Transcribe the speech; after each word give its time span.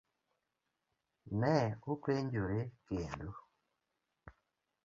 Ne 1.43 1.53
openjore 1.95 2.59
kendo. 2.87 3.29